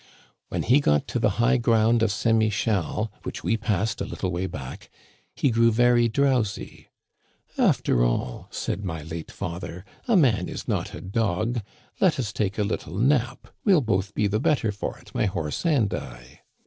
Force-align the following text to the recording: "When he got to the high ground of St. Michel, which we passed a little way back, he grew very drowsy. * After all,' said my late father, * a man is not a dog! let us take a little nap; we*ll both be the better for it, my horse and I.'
"When 0.49 0.63
he 0.63 0.79
got 0.79 1.07
to 1.09 1.19
the 1.19 1.29
high 1.37 1.57
ground 1.57 2.01
of 2.01 2.11
St. 2.11 2.35
Michel, 2.35 3.11
which 3.21 3.43
we 3.43 3.55
passed 3.55 4.01
a 4.01 4.05
little 4.05 4.31
way 4.31 4.47
back, 4.47 4.89
he 5.35 5.51
grew 5.51 5.71
very 5.71 6.07
drowsy. 6.07 6.87
* 7.21 7.49
After 7.59 8.03
all,' 8.03 8.47
said 8.49 8.83
my 8.83 9.03
late 9.03 9.29
father, 9.29 9.85
* 9.95 10.07
a 10.07 10.17
man 10.17 10.49
is 10.49 10.67
not 10.67 10.95
a 10.95 11.01
dog! 11.01 11.61
let 11.99 12.19
us 12.19 12.33
take 12.33 12.57
a 12.57 12.63
little 12.63 12.97
nap; 12.97 13.49
we*ll 13.63 13.79
both 13.81 14.15
be 14.15 14.25
the 14.25 14.39
better 14.39 14.71
for 14.71 14.97
it, 14.97 15.13
my 15.13 15.27
horse 15.27 15.67
and 15.67 15.93
I.' 15.93 16.39